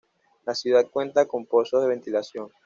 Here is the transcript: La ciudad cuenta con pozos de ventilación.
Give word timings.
La 0.47 0.55
ciudad 0.55 0.89
cuenta 0.89 1.27
con 1.27 1.45
pozos 1.45 1.83
de 1.83 1.89
ventilación. 1.89 2.49